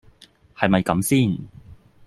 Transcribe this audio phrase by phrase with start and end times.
[0.55, 1.47] 係咪咁先